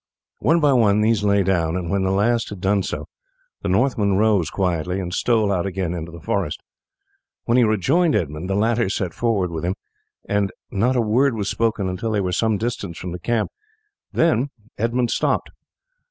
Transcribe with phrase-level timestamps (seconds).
[0.39, 3.07] One by one these lay down, and when the last had done so
[3.61, 6.59] the Northman rose quietly and stole out again into the forest.
[7.43, 9.75] When he rejoined Edmund the latter set forward with him,
[10.27, 13.51] and not a word was spoken until they were some distance from the camp;
[14.11, 15.51] then Edmund stopped.